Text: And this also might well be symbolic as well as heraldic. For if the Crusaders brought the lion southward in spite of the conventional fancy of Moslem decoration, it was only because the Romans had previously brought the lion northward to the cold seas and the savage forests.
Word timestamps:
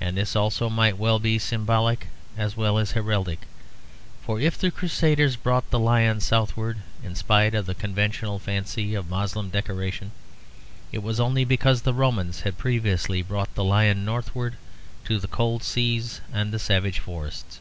And 0.00 0.16
this 0.16 0.36
also 0.36 0.70
might 0.70 0.96
well 0.96 1.18
be 1.18 1.36
symbolic 1.36 2.06
as 2.36 2.56
well 2.56 2.78
as 2.78 2.92
heraldic. 2.92 3.40
For 4.22 4.38
if 4.40 4.56
the 4.56 4.70
Crusaders 4.70 5.34
brought 5.34 5.68
the 5.72 5.78
lion 5.80 6.20
southward 6.20 6.78
in 7.02 7.16
spite 7.16 7.52
of 7.52 7.66
the 7.66 7.74
conventional 7.74 8.38
fancy 8.38 8.94
of 8.94 9.10
Moslem 9.10 9.50
decoration, 9.50 10.12
it 10.92 11.02
was 11.02 11.18
only 11.18 11.44
because 11.44 11.82
the 11.82 11.92
Romans 11.94 12.42
had 12.42 12.58
previously 12.58 13.22
brought 13.22 13.52
the 13.56 13.64
lion 13.64 14.04
northward 14.04 14.54
to 15.06 15.18
the 15.18 15.26
cold 15.26 15.64
seas 15.64 16.20
and 16.32 16.52
the 16.52 16.60
savage 16.60 17.00
forests. 17.00 17.58